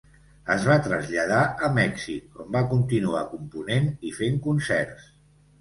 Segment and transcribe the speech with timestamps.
[0.53, 5.07] Es va traslladar a Mèxic, on va continuar component i fent concerts.